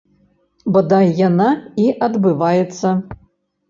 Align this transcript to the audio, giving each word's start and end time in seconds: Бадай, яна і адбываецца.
Бадай, 0.77 1.13
яна 1.27 1.53
і 1.87 1.89
адбываецца. 2.09 2.99